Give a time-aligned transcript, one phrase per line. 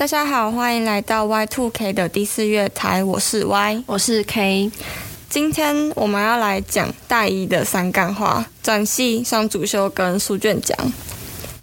[0.00, 4.72] 大家好，欢迎来到 Y Two K 的第四月台，我是 Y，我是 K。
[5.28, 10.74] 今天我们要来讲大一的三干话：转系、上主修跟书卷奖。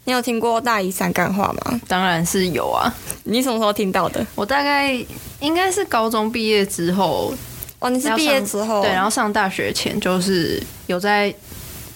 [0.04, 1.82] 你有听过大一三干话吗？
[1.88, 2.94] 当然是有啊。
[3.24, 4.24] 你什么时候听到的？
[4.36, 4.94] 我大概
[5.40, 7.34] 应该是高中毕业之后。
[7.80, 8.84] 哦，你是毕业之后？
[8.84, 11.34] 对，然后上大学前就是有在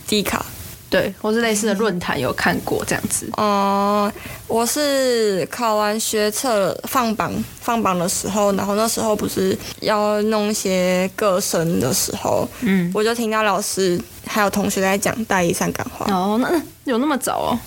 [0.08, 0.44] 低卡。
[0.92, 3.26] 对，或是类似的论坛有看过这样子。
[3.38, 13.98] 哦、嗯，我是考完学测放榜放榜的时候，然后那时候不是要弄一些个申的时候，嗯，我就听到老师
[14.28, 16.06] 还有同学在讲大一上干话。
[16.14, 17.60] 哦，那有那么早哦？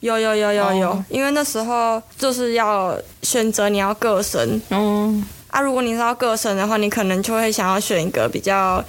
[0.00, 4.58] 有有有有有，哦、因为那时候就是要选择你要个申。
[4.70, 5.22] 哦。
[5.50, 8.82] 啊，如果你是要各省的话，你可能就会想要选一个比较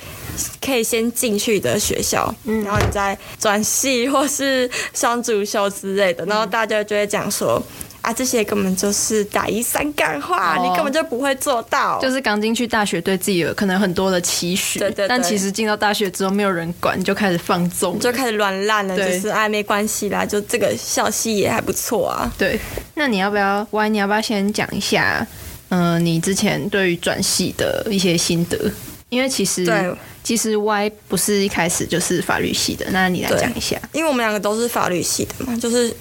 [0.63, 7.61] 可以先进去的学校，嗯，然后你再转系或是双主修之类的，然后大家就会讲说，
[8.01, 11.99] 啊，这些根本就是打一三干话，哦，你根本就不会做到。
[11.99, 22.31] 就是刚进去大学，对自己有可能很多的期许，对对对，但其实进到大学之后，没有人管，你就开始放纵，就开始软烂了，就是哎，没关系啦，就这个校系也还不错啊。
[22.37, 22.59] 对，
[22.93, 25.25] 那你要不要，Y，你要不要先讲一下？
[25.71, 28.71] 嗯、呃，你之前对于转系的一些心得，
[29.07, 33.79] 因为其实对其实 Y 不是一开始就是法律系的，那你来讲一下。
[33.93, 35.93] 因为我们两个都是法律系的嘛，就是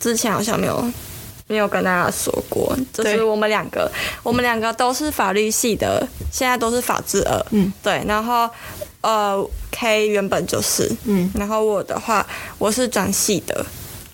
[0.00, 0.92] 之前好像没有
[1.46, 8.02] 没有跟大家说过，就是我们两个我们两个都是法律系的，现在都是法制二，嗯，对。
[8.08, 8.48] 然后
[9.02, 12.26] 呃，K 原本就是，嗯，然后我的话
[12.58, 13.64] 我是转系的，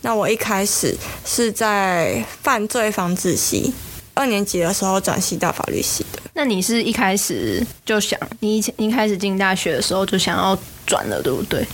[0.03, 0.95] 那我一开始
[1.25, 3.73] 是在犯罪防治系。
[4.15, 6.21] 二年级的时候转系到法律系的。
[6.35, 11.67] 那你是一开始就想，你以前一开始进大学的时候就想要转了，对不对？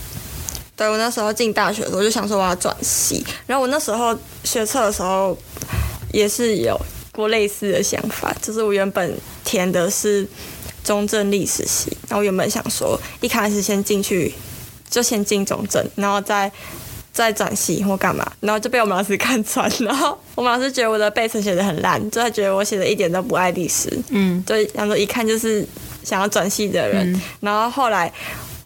[0.76, 5.36] 对，我那时候进大学的时候就想说我要转系，然后我那时候学测的时候
[6.12, 6.80] 也是有
[7.12, 10.26] 过类似的想法，就是我原本填的是
[10.84, 14.32] 中正历史系，然后我原本想说一开始先进去
[14.88, 16.50] 就先进中正，然后再。
[17.24, 25.66] 在转系或干嘛，然后就被我们老师看穿，然后我们老师觉得我的背词写的很烂，就他觉得我写的一点都不爱历史，嗯，就想说一看就是
[26.02, 28.12] 想要转系的人，嗯、然后后来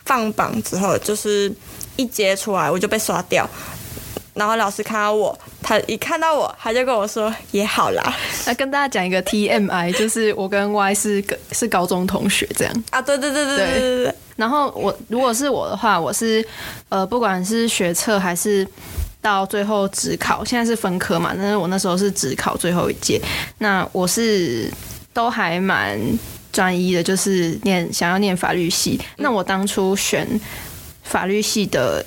[0.05, 1.53] 放榜之后，就是
[1.97, 3.49] 一接出来我就被刷掉，
[4.35, 8.03] 然后老师看到我，他一看到我，他就跟我说也好啦。
[8.47, 12.85] 那跟大家讲一个 TMI，就是我跟 Y 是是高中同学这样。
[12.91, 14.05] 啊，对对对对对对。
[14.05, 16.45] 对，然后我如果是我的话，我是
[16.89, 18.67] 呃，不管是学测还是
[19.21, 23.21] 到最后职考，现在是分科嘛，但是我那时候是职考最后一届，
[23.59, 24.71] 那我是
[25.13, 26.01] 都还蛮
[26.51, 28.99] 专一的，就是念想要念法律系。
[29.19, 30.27] 那我当初选
[31.03, 32.05] 法律系的，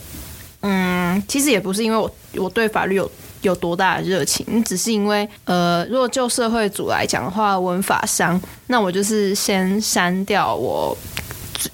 [0.61, 0.94] 嗯，
[1.27, 3.11] 其实也不是因为我我对法律有
[3.41, 10.97] 有多大的热情，只是因为呃，如果就社会组来讲的话，文法商，那我就是先删掉我。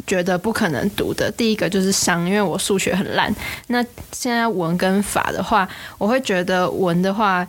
[0.06, 3.34] 觉得不可能读的第一个就是商，因为我数学很烂。
[3.68, 7.46] 那现在文跟法的话，我会觉得文的话，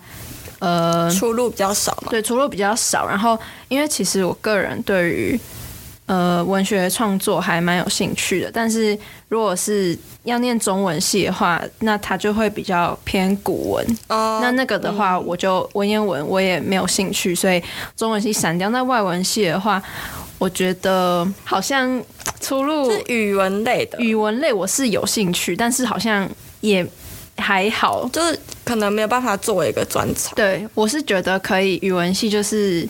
[0.59, 2.09] 呃，出路比较少嘛。
[2.11, 3.07] 对，出路比较少。
[3.07, 3.39] 然后，
[3.69, 5.39] 因为其实我个人对于
[6.07, 8.99] 呃文学创作还蛮有兴趣的，但是
[9.29, 13.99] 如果是要念中文系的话，那它就会比较偏古文。
[14.09, 14.39] 哦。
[14.43, 17.63] 那那个的话，我就文言文我也没有兴趣，所以
[17.97, 18.71] 中文系删掉。
[18.71, 19.83] 那外文系的话，
[20.39, 22.03] 我觉得好像。
[22.41, 26.29] 出路是语文类的，语文类我是有兴趣，但是好像
[26.61, 26.85] 也
[27.37, 30.35] 还好，就是可能没有办法作为一个专长。
[30.35, 32.87] 对，我是觉得可以，语文系就是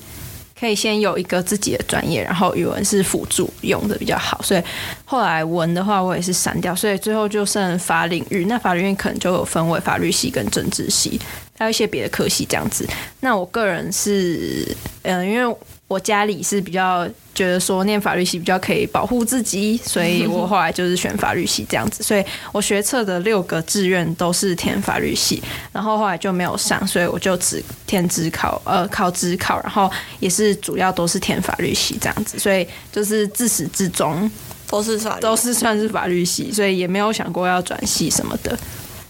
[0.62, 4.40] 可以先有一个自己的专业，然后语文是辅助用的比较好。
[4.42, 4.62] 所以
[5.04, 8.44] 后来文的话，我也是删掉，所以最后就剩法领域。
[8.44, 11.20] 那法领域可能就有分为法律系跟政治系，
[11.58, 12.88] 还有一些别的科系这样子。
[13.18, 14.64] 那我个人是，
[15.02, 15.56] 嗯、因为
[15.92, 17.08] 我家里是比较。
[17.34, 22.02] 觉得说念法律系比较可以保护自己，所以我后来就是选法律系这样子。
[22.02, 22.22] 所以
[22.52, 25.42] 我学测的六个志愿都是填法律系，
[25.72, 29.90] 然后后来就没有上，所以我就只填指考，呃，考指考，然后
[30.20, 32.38] 也是主要都是填法律系这样子。
[32.38, 34.30] 所以就是自始至终
[34.68, 38.54] 都是算，都是算是法律系，所以也没有想过要转系什么的。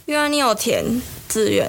[0.06, 0.84] 因为你有填
[1.28, 1.68] 志愿。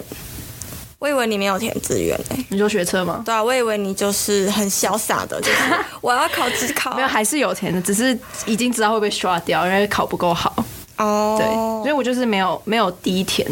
[1.03, 3.21] 我以为你没有填志愿诶，你就学车吗？
[3.25, 5.57] 对啊，我以为你就是很潇洒的，就是
[5.99, 10.63] 我要考职考，没有，还是有填的，只是已经知道会被刷掉，因为考不够好。
[10.95, 11.45] 哦，对，
[11.83, 13.45] 所以我就是没有没有第一填，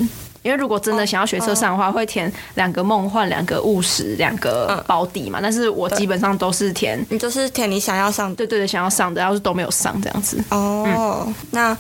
[0.44, 5.40] 因为如果真的想要学车上的话，哦、会填两个梦幻，两个务实，两个保底嘛。
[5.42, 10.42] 但是我基本上都是填，你就是填你想要上的，对对对，想要上的，要是都没有上这样子。
[10.52, 11.78] 哦，嗯、那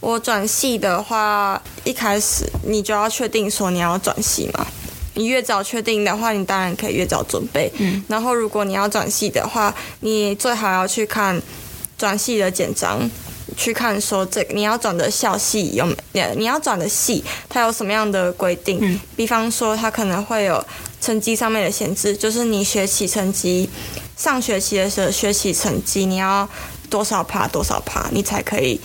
[0.00, 4.66] 我转系的话，一开始你就要确定说你要转系吗？
[5.14, 7.72] 你越早确定的话，你当然可以越早准备。
[7.78, 11.40] 嗯，然后如果你要转系的话，你最好要去看
[11.96, 13.08] 转系的简章，
[13.56, 18.78] 去看说这个你要转的校系有你你要转的系它有什么样的规定。
[18.82, 20.64] 嗯，比方说它可能会有
[21.00, 23.68] 成绩上面的限制，就是你学期成绩
[24.16, 26.48] 上学期的时候学期成绩你要
[26.90, 28.80] 多少趴多少趴，你才可以。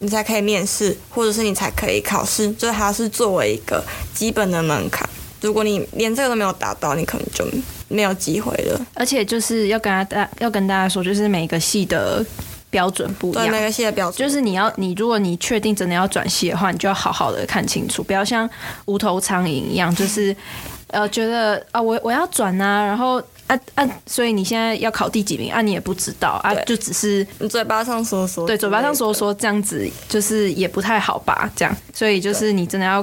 [0.00, 3.84] 你才可以面试，或者是你才可以考试，就是它是作为一个
[4.14, 5.10] 基本的门槛。
[5.40, 7.46] 如果你连这个都没有达到，你可能就
[7.88, 8.86] 没有机会了。
[8.94, 12.24] 而且就是要跟大家要跟大家说，就是每个系的
[12.70, 13.46] 标准不一样。
[13.46, 18.48] 对，每个系的标准就是你要你如果你确定真的要转系的话，你就要好好的看清楚，不要像
[18.86, 20.34] 无头苍蝇一样，就是
[20.88, 23.22] 呃觉得啊我我要转啊，然后。
[23.48, 23.90] 啊啊！
[24.04, 25.62] 所以你现在要考第几名啊？
[25.62, 31.50] 你也不知道啊，就只是你嘴巴上说说，对，嘴巴上说说这样子，就是也不太好吧？
[31.56, 33.02] 这样，所以就是你真的要，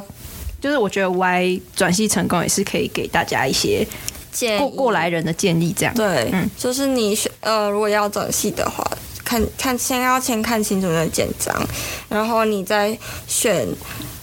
[0.66, 3.86] 就是我觉得 Y 转系成功也是可以给大家一些
[4.32, 8.84] 建议，过过来人的建议，这样对，嗯，就是你选呃，如果要转系的话，
[9.24, 11.56] 看看先要先看清楚那简章，
[12.10, 12.98] 然后你再
[13.28, 13.68] 选。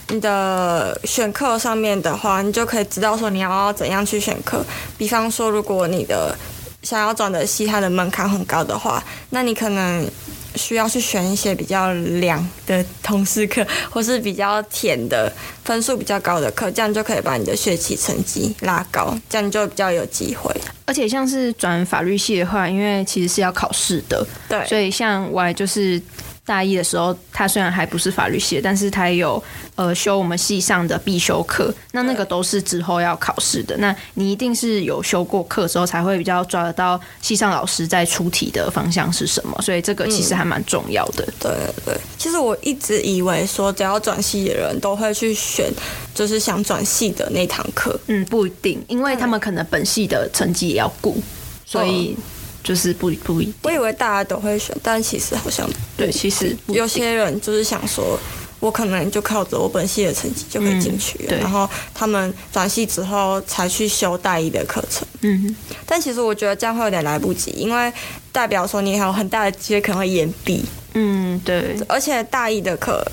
[0.08, 4.62] 你的选课上面的话，你就可以知道说你要怎样去选课。
[4.98, 6.36] 比方说，如果你的
[6.82, 10.06] 想要转的系它的门槛很高的话，那你可能
[10.54, 15.32] 需要去选一些比较凉的通识课，或是比较甜的
[15.64, 20.54] 分数比较高的课，这样就可以把你的学期成绩拉高，这样就比较有机会。
[20.84, 26.00] 而且像是转法律系的话，因为其实是要考试的，对，所以像我就是。
[26.44, 29.42] 大一的时候，他虽然还不是法律系，但是他有
[29.76, 33.76] 呃修我们系上的必修课，那那个都是之后要考试的。
[33.78, 39.56] 那你一定是有修过课之后，才会比较抓得到系上老师在出题的方向是什么。
[39.62, 41.24] 所以这个其实还蛮重要的。
[41.24, 41.50] 嗯、对
[41.84, 45.72] 对，其实我一直以为说，只要转系的人都会去选，
[46.12, 47.96] 就是想转系的那堂课。
[48.08, 51.22] 嗯，不一定，因为他们可能本系的成绩也要顾，
[51.64, 52.16] 所以。
[52.62, 58.16] 就是不不一，我以为大家都会选，但其实好像对，其实有些人就是想说，
[58.60, 65.04] 我可能就靠着我本系的成绩就可以进去，嗯，然后他们转系之后才去修大一的课程。
[65.22, 67.92] 嗯哼，但其实我觉得这样会有点来不及，因为
[68.30, 70.64] 代表说你还有很大的机会可能会延毕。
[70.94, 73.04] 嗯，对，而且大一的课，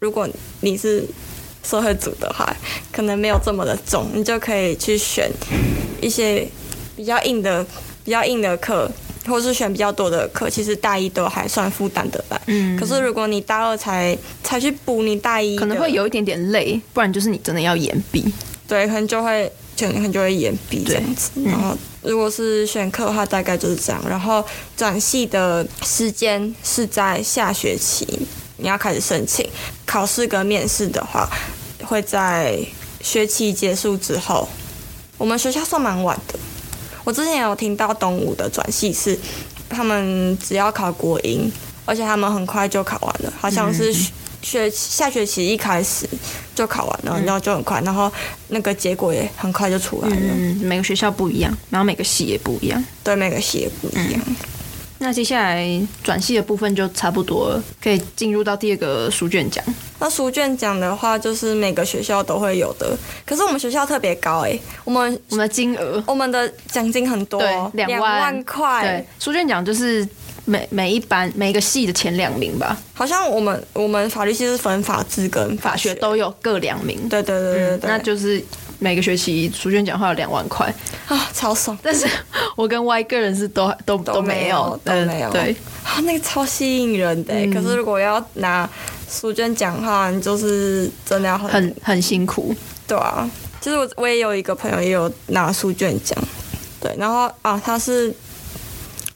[0.00, 0.28] 如果
[0.60, 1.02] 你是
[1.64, 2.54] 社会组的话，
[2.92, 5.30] 可能没有这么的重，你就可以去选
[6.02, 6.46] 一些
[6.94, 7.64] 比较硬的。
[8.06, 8.90] 比较硬的课，
[9.26, 12.40] 或是选比较多的课，其实大一都还算负担得来。
[12.46, 18.24] 嗯，可是如果你大二才才去补你大一，可能会有一点点累，不然就是你真的要延毕。
[18.68, 21.30] 对，可能就会就可能就会延毕这样子。
[21.44, 24.00] 然后如果是选课的话，大概就是这样。
[24.08, 24.44] 然后
[24.76, 28.06] 转系的时间是在下学期，
[28.56, 29.44] 你要开始申请。
[29.84, 31.28] 考试跟面试的话，
[31.84, 32.58] 会在
[33.00, 34.48] 学期结束之后。
[35.18, 36.38] 我们学校算蛮晚的。
[37.06, 39.16] 我之前有听到东吴的转系是，
[39.68, 41.48] 他们只要考国英，
[41.84, 43.94] 而且他们很快就考完了，好像是
[44.42, 46.04] 学下学期一开始
[46.52, 48.12] 就考完了，然后就很快，然后
[48.48, 50.16] 那个结果也很快就出来了。
[50.18, 52.84] 嗯，每个学校不一样，然后每个系也不一样。
[53.04, 54.20] 对，每个系也不一样。
[54.98, 55.68] 那接下来
[56.02, 59.62] 转系的部分就差不多了，可以进入到第二个书卷奖。
[59.98, 62.96] 那书卷奖的话，就是每个学校都会有的。
[63.26, 67.40] 可是我们学校特别高哎、欸，我们我们的金额，我们的奖金很多，
[67.74, 68.82] 两万，两万块。
[68.82, 70.06] 对，书卷奖就是
[70.46, 72.76] 每每一班每一个系的前两名吧。
[72.94, 77.08] 好像我们我们法律系是分法制跟法学都有各两名。
[77.08, 78.42] 对对对对对，嗯，那就是。
[78.78, 80.72] 每个学期书卷奖会有两万块
[81.08, 81.76] 啊，超爽！
[81.82, 82.06] 但是
[82.56, 87.52] 我跟 Y 个人是都都都没有都没有对啊，那个超吸引人的、嗯。
[87.52, 88.68] 可是如果要拿
[89.08, 92.54] 书卷奖的话，你就是真的要很很很辛苦。
[92.86, 93.28] 对啊，
[93.60, 96.16] 其实我我也有一个朋友也有拿书卷奖，
[96.80, 98.14] 对，然后啊他是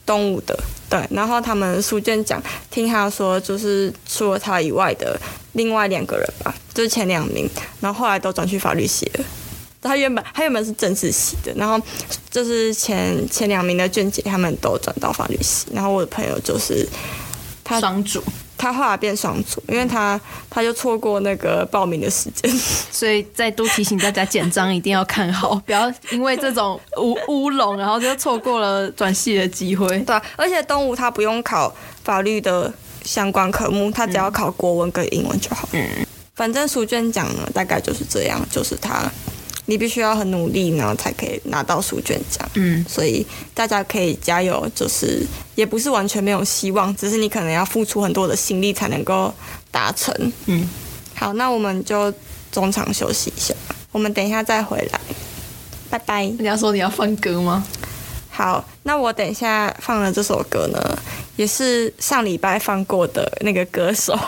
[0.07, 5.21] 东吴的，对，然后他们书卷奖听他说就是除了他以外的
[5.53, 6.55] 另外两个人吧。
[6.73, 7.51] 就是前两名，
[7.81, 9.25] 然后后来都转去法律系了。
[9.83, 11.81] 他原本他原本是政治系的，然后
[12.31, 15.67] 就是前前两名的卷姐他们都转到法律系。
[15.73, 16.87] 然后我的朋友就是
[17.65, 18.23] 他双主，
[18.59, 20.21] 他后来变双主，因为他
[20.51, 22.51] 他就错过那个报名的时间。
[22.93, 29.87] 所以再多提醒大家，简章一定要看好， 不要因为这种乌乌龙，然后就错过了转系的机会。
[30.01, 32.71] 对啊，而且东吴他不用考法律的
[33.03, 35.67] 相关科目，他只要考国文跟英文就好。
[35.73, 35.89] 嗯。
[36.35, 39.11] 反正书卷奖呢，大概就是这样，就是他，
[39.71, 42.51] 你必须要很努力然后，才可以拿到书卷奖。
[42.55, 43.25] 嗯，所以
[43.55, 45.25] 大家可以加油，就是
[45.55, 49.33] 也不是完全没有希望，只是你可能要付出很多的心力才能够
[49.71, 50.13] 达成。
[50.47, 50.69] 嗯，
[51.15, 52.13] 好，那我们就
[52.51, 53.55] 中场休息一下，
[53.93, 55.01] 我们等一下再回来。
[55.89, 56.27] 拜拜。
[56.27, 57.65] 你要说你要放歌吗？
[58.29, 60.99] 好，那我等一下放的这首歌呢，
[61.37, 64.19] 也是上礼拜放过的那个歌手，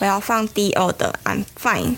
[0.00, 1.90] 我要放 D.O 的《I'm Fine》。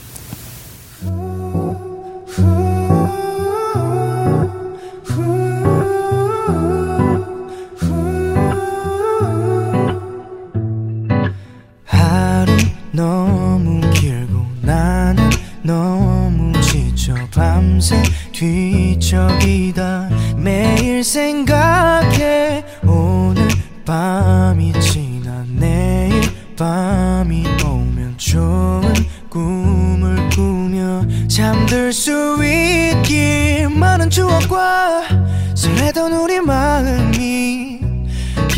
[13.00, 15.30] 너무 길고 나는
[15.62, 17.97] 너무 지쳐 밤새
[18.33, 20.11] 뒤척이다.
[20.37, 22.62] 매일 생각해.
[22.87, 23.49] 오늘
[23.87, 26.21] 밤이 지나 내일
[26.59, 28.83] 밤이 오면 좋은
[29.30, 35.04] 꿈을 꾸며 잠들 수 있길 많은 추억과
[35.54, 37.20] 설레던 우리 마음이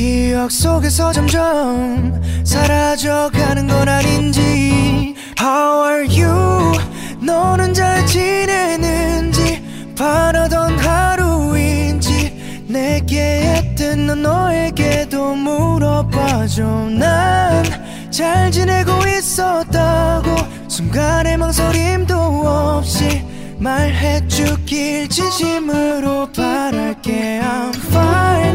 [0.03, 5.15] 기억 속에서 점점 사라져가는 건 아닌지.
[5.41, 6.73] How are you?
[7.21, 9.63] 너는 잘 지내는지?
[9.97, 12.65] 바라던 하루인지?
[12.67, 13.21] 내게
[13.55, 16.65] 했던 너 너에게도 물어봐줘.
[16.99, 17.63] 난
[18.11, 20.37] 잘 지내고 있었다고
[20.69, 23.25] 순간의 망설임도 없이
[23.59, 27.41] 말해주길 진심으로 바랄게.
[27.41, 28.52] I'm fine.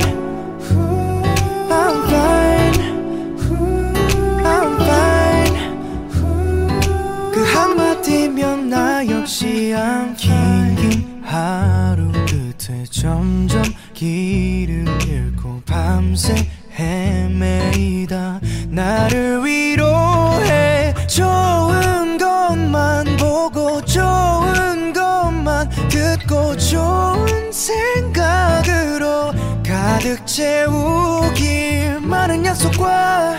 [9.37, 13.61] 같지 않긴 긴 하루 끝에 점점
[13.93, 16.33] 길을 잃고 밤새
[16.73, 18.39] 헤매이다.
[18.69, 33.37] 나를 위로해 좋은 것만 보고 좋은 것만 듣고 좋은 생각으로 가득 채우길 많은 약속과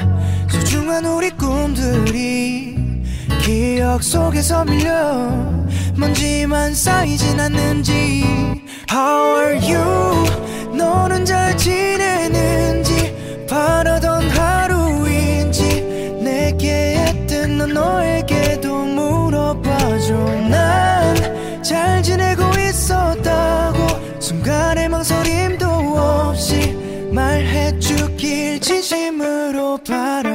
[0.49, 3.03] 소중한 우리 꿈들이
[3.43, 5.58] 기억 속에서 밀려
[5.99, 8.25] 먼지만 쌓이진 않는지.
[8.91, 10.77] How are you?
[10.77, 13.15] 너는 잘 지내는지.
[13.49, 15.83] 바라던 하루인지.
[16.23, 20.15] 내게 했던 넌 너에게도 물어봐줘.
[20.49, 24.21] 난 잘 지내고 있었다고.
[24.21, 26.77] 순간의 망설임도 없이
[27.13, 30.28] 말해주길 진심으로 바라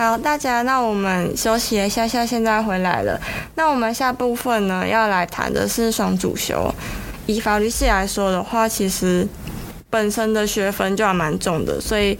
[0.00, 3.20] 好，大家，那我们休息一下下，现在回来了。
[3.56, 6.74] 那我们下部分呢，要来谈的是双主修。
[7.26, 9.28] 以法律系来说的话，其实
[9.90, 12.18] 本身的学分就还蛮重的，所以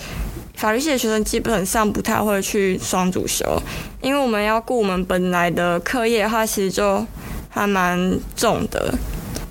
[0.57, 3.47] 法律系的学生基本上不太会去双主修，
[4.03, 7.03] 因为我们要顾我们本来的课业的话，其实就
[7.49, 8.93] 还蛮重的，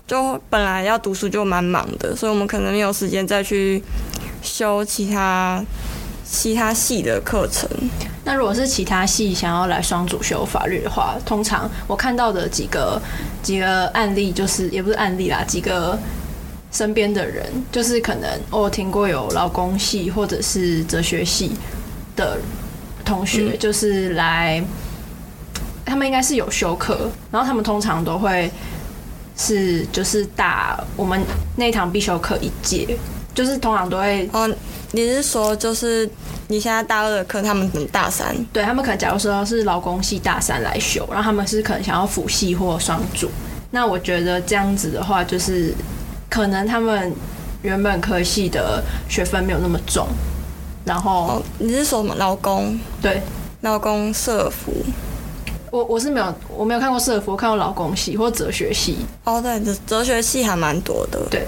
[0.06, 3.84] 就本来要读书就蛮忙的，所以我们可能没有时间再去
[4.44, 5.66] 修其他
[6.32, 7.68] 其他系的课程。
[8.24, 13.02] 那如果是其他系想要来双主修法律的话，通常我看到的几个
[13.42, 15.98] 几个案例，就是也不是案例啦，几个
[16.72, 21.54] 身边的人，就是可能我听过有劳工系或者是哲学系
[22.16, 22.38] 的
[23.04, 24.64] 同学，就是来，
[25.84, 28.52] 他们应该是有修课，然后他们通常都会
[29.36, 31.20] 是就是打我们
[31.56, 32.96] 那一堂必修课一届，
[33.34, 34.48] 就是通常都会哦，
[34.92, 36.10] 你是说就是。
[36.52, 43.30] 你现在大二的课，他们等大三，对他们可能，假如说是劳工系大三来修，然后他们是可能想要辅系或双主。
[43.70, 45.72] 那我觉得这样子的话，就是
[46.28, 47.14] 可能他们
[47.62, 50.08] 原本科系的学分没有那么重。
[50.84, 52.80] 然后、哦、你是说什么劳工？
[53.00, 53.22] 对，
[53.62, 54.74] 劳工社服。
[55.70, 58.98] 我我是没有，我没有看过社服，我看过劳工系或哲学系。
[59.24, 61.20] 哦，对，哲哲学系还蛮多的。
[61.30, 61.46] 对，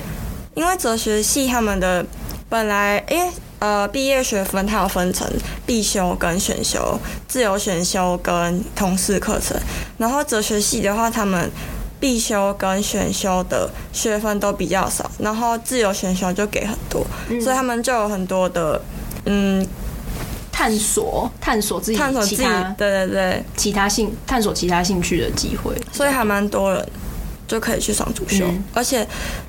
[0.53, 2.05] 因为哲学系他们的
[2.51, 3.31] 本来，因为。
[3.61, 5.31] 呃，毕业学分它有分成
[5.67, 9.55] 必修跟选修，自由选修跟通识课程。
[9.99, 11.47] 然后哲学系的话，他们
[11.99, 18.81] 必修跟选修的学分都比较少，然后自由选修就给很多，嗯、所以他们就有很多的
[19.25, 19.63] 嗯
[20.51, 22.43] 探索探索自己探索自己
[22.75, 26.89] 对对对其他兴探索其他兴趣的机会，所以还蛮多人
[27.51, 29.05] 就可以去双主修，嗯、而且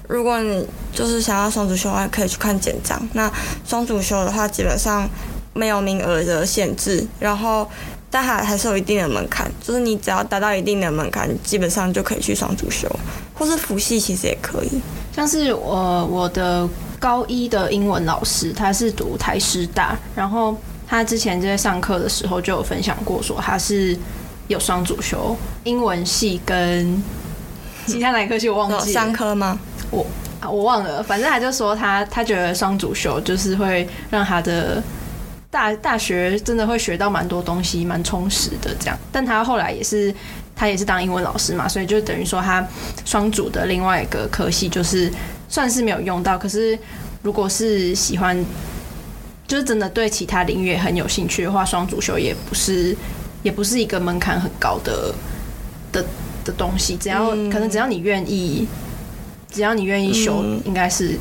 [0.09, 3.01] 如果你就是想要双主修的话，可以去看简章。
[3.13, 3.31] 那
[3.65, 5.09] 双主修的话，基本上
[5.55, 7.67] 没有名额的限制，然后。
[8.15, 12.87] 但还还是有一定的门槛，就是你只要达到一定的门槛，基本上就可以去双主修，
[13.33, 14.83] 或是辅系其实也可以。
[15.17, 16.69] 像是我我的
[17.01, 20.55] 高一的英文老师，他是读台师大，然后
[20.87, 23.99] 他之前在上课的时候就有分享过，说他是
[24.47, 27.03] 有双主修英文系跟
[27.87, 29.59] 其他哪科系我忘记了，三科吗？
[29.91, 30.07] 我
[30.41, 34.83] 啊我忘了，反正他就说他他觉得双主修就是会让他的。
[35.53, 38.99] 大大学真的会学到蛮多东西，蛮充实的这样。
[39.13, 40.11] 但他后来也是，
[40.57, 42.67] 他也是当英文老师嘛，所以就等于说他
[43.05, 45.13] 双主的另外一个科系就是
[45.51, 46.39] 算是没有用到。
[46.39, 46.79] 可是
[47.21, 48.43] 如果是喜欢，
[49.47, 52.97] 就是真的对其他领域也很有兴趣的话，双主修也不是
[53.43, 55.15] 也不是一个门槛很高的
[55.93, 56.03] 的
[56.45, 56.97] 的东西。
[56.97, 58.67] 只要、嗯、可能只要你愿意，
[59.51, 61.19] 只要你愿意修，嗯、应该是。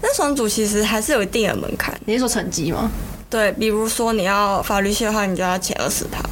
[0.00, 1.98] 那双主其实还是有一定的门槛。
[2.04, 2.90] 你是说成绩吗？
[3.30, 6.22] 对，比如说你要法律系的话，你就要前二十趴。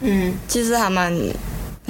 [0.00, 1.12] 嗯，其实还蛮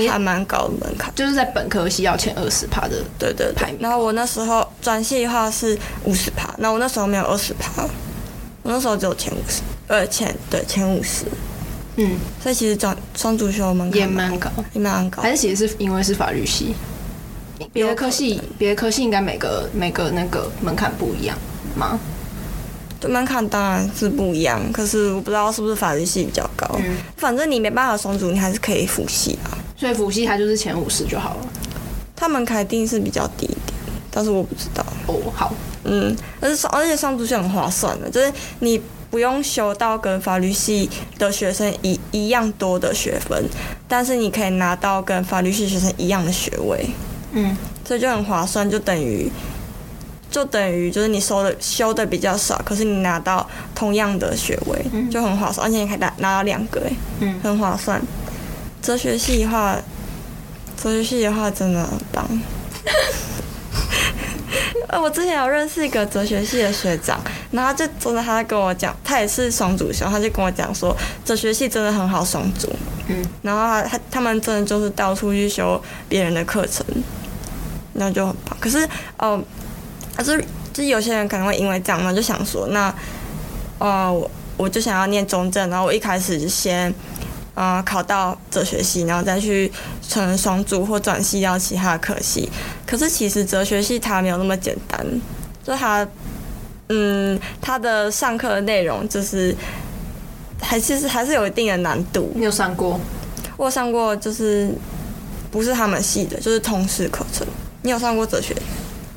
[0.08, 3.04] 还蛮高的门槛，就是在本科系要前二十趴的。
[3.18, 3.76] 对对对。
[3.78, 7.82] 然后我那时候转系的话是五十趴，那我那时候没有二十趴，
[8.62, 11.26] 我那时候只有前五十，呃，前对前五十。
[12.00, 15.20] 嗯，所以其实转双主修门槛也蛮高，也蛮高。
[15.20, 16.74] 还是其实是因为是法律系，
[17.72, 21.36] 别的科系别的科系应该每个每个那个门槛不一样
[21.76, 21.98] 吗？
[23.00, 26.68] 就，门槛当然是不一样，可是我不知道是不是法律系比较高。
[26.78, 29.58] 嗯，反正你没办法双主，你还是可以辅系啊。
[29.76, 31.46] 所以辅系它就是前五十就好了。
[32.16, 33.58] 他门槛定是比较低一点，
[34.10, 34.84] 但是我不知道。
[35.06, 43.44] 哦，好，嗯，而且而且双主是很划算的，就是你不用修到跟法律系的学生一一样多的学分，
[43.86, 46.86] 但是你可以拿到跟法律系学生一样的学位。
[47.32, 49.30] 嗯，所以就很划算，就等于。
[50.30, 57.98] 就等于就是你收的修的比较少，可是你拿到同样的学位，嗯、就很划算，而且你可以拿拿到两个，哎，嗯，很划算。
[58.82, 59.74] 哲学系的话，
[60.76, 62.28] 哲学系的话真的很棒。
[64.88, 67.20] 呃，我之前有认识一个哲学系的学长，
[67.50, 72.68] 然后就真的他在跟我讲，他也是双主修，他就跟我讲说，哲学系真的很好双主，
[73.08, 76.84] 嗯，然后他他他们真的就是到处去修别人的课程，
[77.92, 78.56] 那就很棒。
[78.60, 78.84] 可是，
[79.18, 79.44] 哦、呃。
[80.16, 80.36] 可是，
[80.72, 82.92] 就是有些人可能会因为这样嘛，就想说，那，
[83.78, 86.92] 呃，我我就想要念中正，然后我一开始就先，
[87.54, 89.70] 呃，考到哲学系，然后再去
[90.08, 92.50] 成双主或转系到其他的科系。
[92.88, 95.06] 可是其实哲学系它没有那么简单，
[95.62, 96.08] 就它，
[96.88, 99.54] 嗯，它的上课的内容就是，
[100.58, 102.32] 还其实还是有一定的难度。
[102.34, 102.98] 你有上过？
[103.58, 104.70] 我有上过，就是
[105.50, 107.46] 不是他们系的，就是通识课程。
[107.82, 108.56] 你有上过哲学？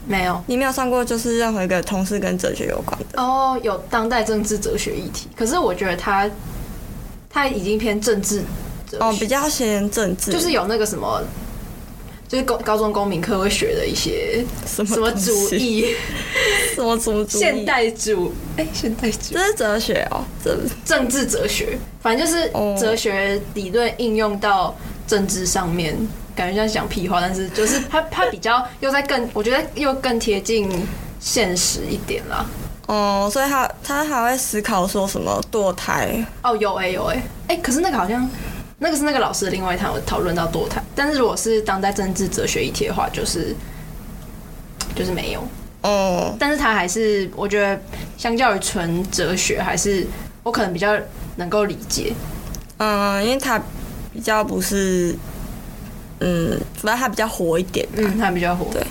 [0.05, 3.57] 没有，你没有上过，就是任何一个通识跟哲学有关的哦。
[3.63, 6.29] 有当代政治哲学议题，可是我觉得他
[7.29, 8.43] 他已经偏政治
[8.99, 11.23] 哦，比较偏政治，就是有那个什么，
[12.31, 15.93] 就是高高中公民课会学的一些什么什么主义，
[16.73, 24.73] 什么主义，现代主哎，现代主，这是哲学哦，政政治哲学，反正就是哲学理论应用到
[25.05, 25.93] 政治上面。
[26.33, 30.71] 感觉像讲屁话，但是就是它它比较又在更，我觉得又更贴近
[31.19, 32.45] 现实一点啦。
[32.87, 36.25] 哦，所以他他还会思考说什么堕胎？
[36.41, 38.27] 哦，有哎、欸、有哎、欸、哎、欸，可是那个好像
[38.83, 43.55] 那个是那个老师的另外一堂讨论到堕胎，但是如果是当代政治哲学议题的话，就是
[44.95, 45.47] 就是没有
[45.83, 46.35] 哦。
[46.39, 47.79] 但是他还是我觉得
[48.17, 50.07] 相较于纯哲学，还是
[50.41, 50.97] 我可能比较
[51.35, 52.11] 能够理解。
[52.77, 53.61] 嗯，因为他
[54.11, 55.15] 比较不是。
[56.21, 57.85] 嗯，主要它比较活一点。
[57.95, 58.71] 嗯，它比较活。
[58.71, 58.81] 对，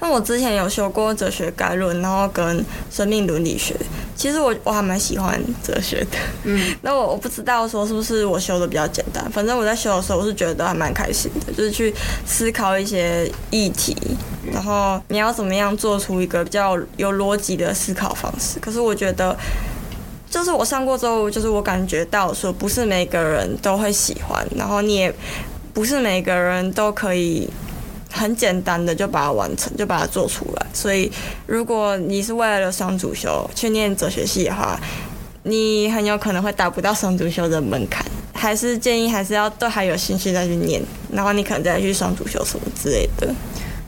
[0.00, 3.76] 那、嗯、我之前有修过哲学概论，然后跟生命伦理学。
[4.16, 6.18] 其实我我还蛮喜欢哲学的。
[6.42, 11.94] 嗯， 那我我不知道说是不是我修的比较简单，反正我在修的时候，我是觉得还蛮开心的，就是去
[12.26, 13.96] 思考一些议题，
[14.52, 18.58] 然后你要怎么样做出一个比较有逻辑的思考方式。
[18.58, 19.36] 可是我觉得，
[20.28, 25.14] 就是我上过之后，就是我感觉到说，不是每个人都会喜欢，然后你也。
[25.78, 27.48] 不是每个人都可以
[28.10, 30.66] 很简单的就把它完成，就把它做出来。
[30.74, 31.08] 所以，
[31.46, 34.76] 如果你是为了双主修去念哲学系的话，
[35.44, 38.04] 你很有可能会达不到双主修的门槛。
[38.34, 40.82] 还是建议还是要都还有兴趣再去念。
[41.12, 43.32] 然后你可能再去双主修什么之类的。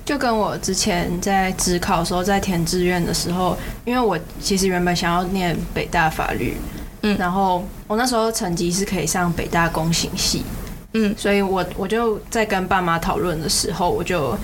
[0.05, 6.57] 就跟我之前在职考的时候，在填志愿的时候，因为我其实原本想要念北大法律，
[7.03, 10.44] 嗯，然后我那时候成绩是可以上北大公行系，
[10.92, 14.37] 嗯，所以我我就在跟爸妈讨论的时候，我就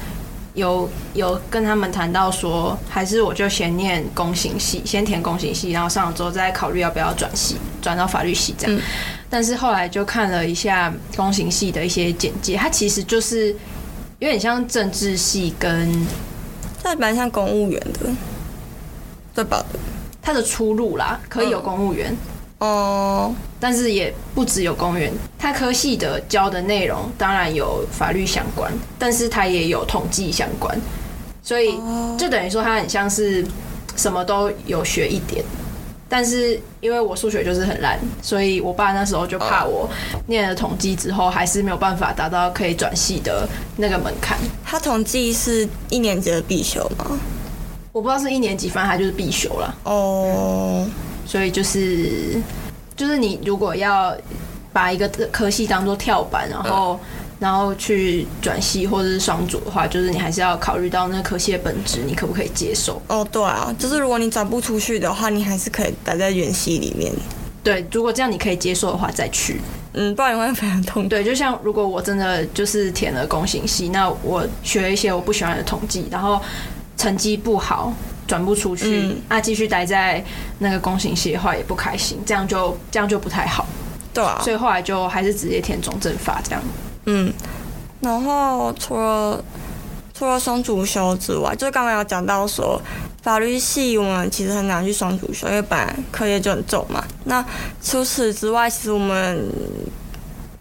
[0.55, 8.77] 有有跟他们谈到说，还是我就先念公行系，先填公行系，然后上了之后再考虑要不要转系，转到法律系这样。
[8.77, 8.83] 嗯，
[9.29, 13.55] 但是后来就看了一下公行系的一些简介，它其实就是。
[14.19, 16.07] 有点像政治系跟，
[16.83, 18.09] 这蛮像公务员的，
[19.35, 19.63] 对吧？
[20.23, 22.17] 它的出路啦，可以有公务员
[22.59, 25.13] 哦，嗯、但是也不只有公务员。
[25.39, 30.77] 他科系的教的内容当然有法律相关，但是他也有统计相关，
[31.43, 31.79] 所以
[32.19, 33.47] 就等于说他很像是
[33.97, 35.45] 什么都有学一点。
[36.09, 39.91] 但是因为我数学就是很烂，所以我爸那时候就怕我
[40.27, 44.39] 念了统计之后还是没有办法达到可以转系的那个门槛。
[44.65, 47.19] 他统计是一年级的必修吗？
[47.91, 49.75] 我不知道是一年级，反正他就是必修了。
[49.83, 50.93] 哦、嗯，
[51.27, 52.41] 所以就是
[52.97, 54.17] 就是你如果要
[54.73, 56.99] 把一个科系当做跳板，然后。
[57.39, 62.99] 然后去转系或者是双主的话，就是你还是要考虑到那个科系的本质，你可不可以接受？
[63.09, 67.13] 哦，对啊，就是如果你转不出去的话，你还是可以待在原系里面。
[67.63, 69.61] 对，如果这样你可以接受的话，再去。
[69.93, 71.11] 嗯，不然你会非常痛苦。
[71.11, 76.41] 对，就像如果我真的就是填了工行系，那我学一些我不喜欢的统计，然后
[76.97, 77.93] 成绩不好，
[78.27, 80.25] 转不出去，嗯、啊，继续待在
[80.59, 83.67] 那个工行系的话也不开心，这样就这样就不太好。
[84.13, 86.63] 对啊，所以后来就还是直接填中正法这样。
[87.05, 87.33] 嗯，
[88.01, 89.45] 然后除了
[90.15, 92.81] 除了双主修之外，就刚刚有讲到说
[93.23, 97.05] 法律系我们其实很难去双主修，因为本来课业就很重嘛。
[97.25, 97.45] 那
[97.83, 99.53] 除此之外，其实我们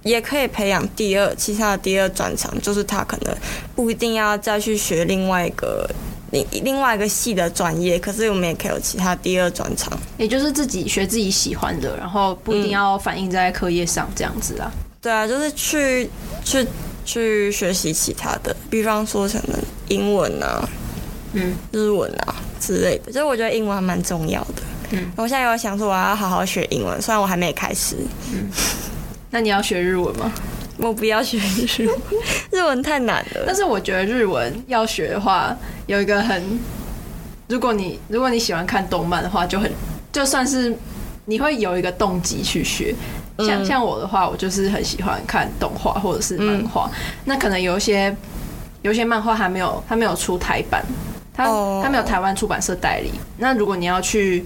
[0.03, 3.33] 也可以培养第二其他的第二专长，就是他可能
[3.73, 5.89] 不一定要再去学另外一个
[6.35, 14.71] 另另外一个系的专业，可是我们也可以有其他第二专长，也就是自己学自己喜欢的，然后不一定要反映在课业上这样子啊。
[15.01, 16.09] 对啊，就是去
[16.43, 16.67] 去
[17.05, 20.67] 去学习其他的，比方说什么英文啊，
[21.33, 23.11] 嗯，日文啊之类的。
[23.11, 24.63] 就是我觉得英文还蛮重要的。
[24.91, 27.95] 嗯，我现在有想说我要好好学英文，虽然我还没开始。
[28.33, 28.49] 嗯，
[29.31, 30.31] 那你要学日文吗？
[30.77, 31.97] 我不要学日文，
[32.51, 33.43] 日文太难了。
[33.45, 35.55] 但是我觉得日文要学的话，
[35.87, 36.59] 有一个很，
[37.47, 39.71] 如果你如果你喜欢看动漫的话，就很
[40.11, 40.75] 就算是
[41.25, 42.93] 你会有一个动机去学。
[43.39, 46.89] 像像我的话，我就是很喜欢看动画或者是漫画。
[46.93, 48.15] 嗯、那可能有一些
[48.81, 50.81] 有一些漫画还没有，它没有出台版，
[51.33, 51.45] 它
[51.83, 53.11] 它没有台湾出版社代理。
[53.37, 54.45] 那如果你要去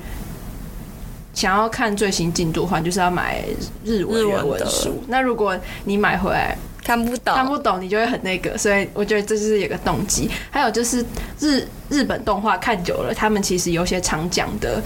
[1.39, 3.41] 想要看最新进度的话，就是要买
[3.86, 5.02] 日文原文书。
[5.08, 8.58] 那如果你买回来看不懂，看不懂，你就会很那个。
[8.58, 10.30] 所以我觉得这就是有个动机。
[10.52, 11.06] 还有就是
[11.39, 14.82] 日日本动画看久了，他们其实有些常讲的。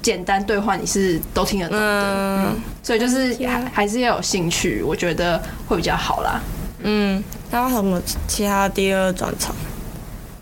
[0.00, 6.40] 简单对话你是都听得懂的，所以就是还还是要有兴趣，我觉得会比较好啦。
[6.78, 9.54] 嗯，还有什么其他第二专场？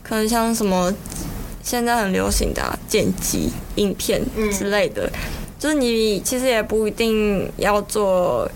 [0.02, 0.92] 可能像什么
[1.62, 5.12] 现在很流行的、啊、剪辑影片之类的，嗯、
[5.58, 8.48] 就是你其实也不一定要做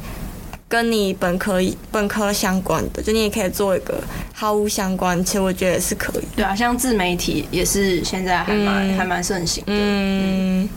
[0.68, 1.60] 跟你本科
[1.90, 3.94] 本科相关的，就你也可以做一个
[4.32, 6.24] 毫无相关，其实我觉得也是可以。
[6.36, 9.72] 对啊，像自媒体也是现在还蛮、嗯、还蛮盛行的。
[9.72, 10.62] 嗯。
[10.62, 10.68] 嗯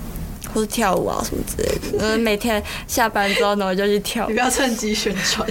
[0.53, 4.27] 或是跳舞啊什么之类的，嗯，每天下班之后呢，我就去跳。
[4.27, 5.49] 你不要趁机宣传。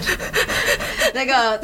[1.13, 1.57] 那个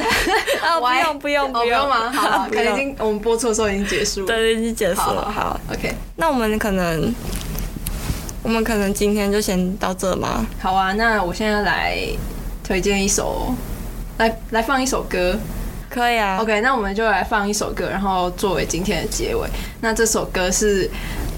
[0.60, 2.10] 啊， 不用不用不用吗？
[2.10, 4.26] 好， 可能已经我们播出的时候已经结束了。
[4.26, 5.30] 对，已经结束了。
[5.30, 5.94] 好，OK。
[6.16, 7.14] 那我们可能，
[8.48, 10.46] 我们可能今天就先到这吗？
[10.58, 11.98] 好啊，那我现在来
[12.64, 13.54] 推荐一首，
[14.16, 15.38] 来来放一首歌，
[15.90, 16.38] 可以啊。
[16.40, 19.46] OK，那我们就来放一首歌，然后作为今天的结尾。
[19.82, 20.90] 那这首歌是。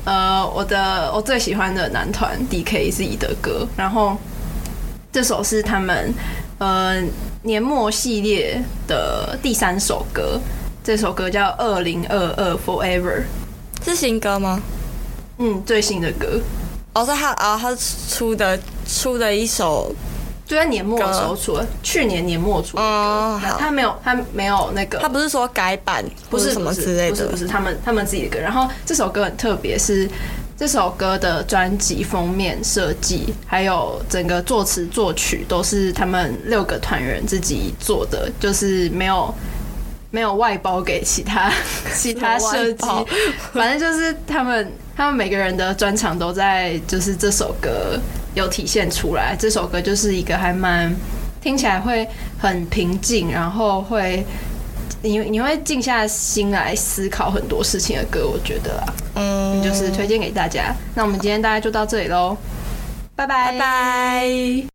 [0.05, 4.16] 呃，我的我最喜欢的男团 DKZ 的歌，然后
[5.12, 6.14] 这首是他们
[6.57, 7.03] 呃
[7.42, 10.40] 年末系列的第三首歌，
[10.83, 13.25] 这首歌叫《二零二二 Forever》，
[13.85, 14.62] 是新歌吗？
[15.37, 16.40] 嗯，最新的歌。
[16.92, 17.76] 哦，是他啊，他
[18.09, 19.94] 出的出的一首。
[20.46, 28.40] 就在年末的时候出的，去年年末出的歌，他没有，他没有那个，他不是说改版，不是什么之类的，不是不是他们他们自己的歌。
[28.40, 30.11] 然后这首歌很特别，是
[30.59, 39.33] 这首歌的专辑封面设计，还有整个作词作曲都是他们六个团员自己做的，就是没有
[40.11, 41.53] 没有外包给其他
[41.94, 42.87] 其他设计，
[43.53, 47.99] 反正就是他们他们每个人的专长都在，就是这首歌
[48.35, 49.37] 有体现出来。
[49.38, 50.94] 这首歌就是一个还蛮
[51.40, 52.07] 听起来会
[52.38, 54.25] 很平静，然后会
[55.03, 60.75] 你你会静下心来思考很多事情的歌，我觉得啦，嗯，就是推荐给大家。
[60.94, 62.37] 那我们今天大概就到这里喽，
[63.14, 64.70] 拜拜拜。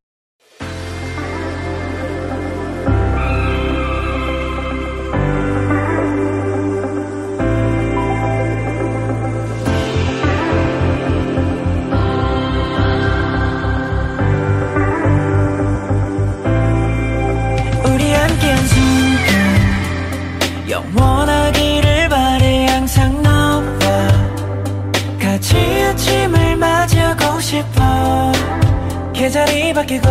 [29.26, 30.08] 계절이 바뀌고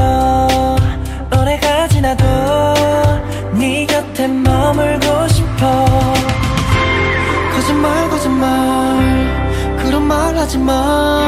[1.39, 2.25] 오래가 지나도
[3.53, 5.85] 네 곁에 머물고 싶어.
[7.53, 9.77] 거짓말 거짓말.
[9.79, 11.23] 그런 말 하지 마.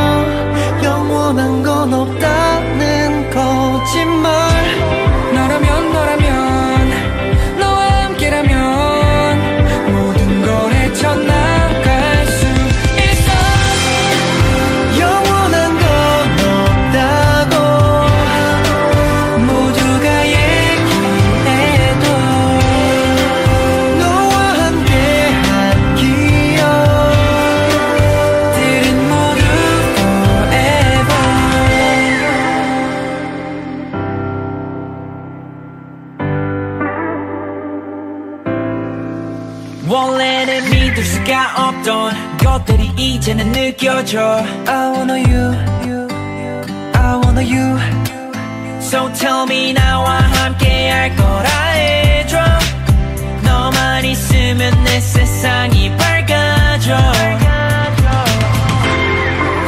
[54.57, 56.97] 웃으면 내 세상이 밝아져.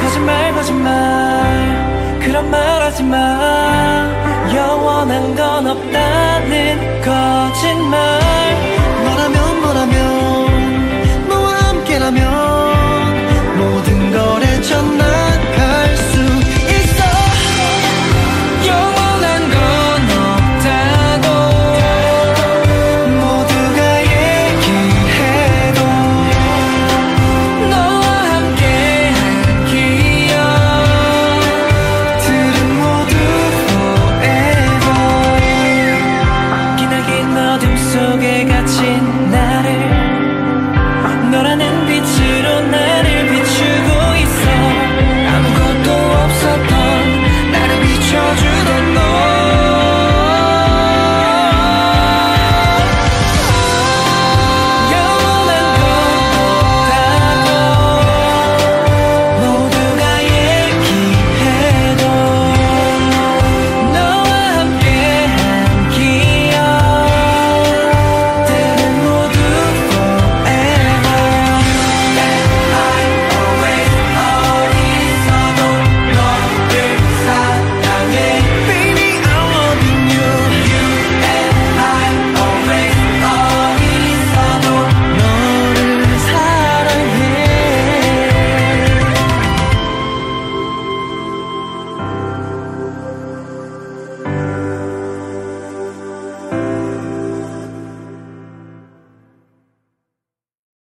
[0.02, 2.18] 거짓말 거짓말.
[2.20, 3.67] 그런 말 하지마.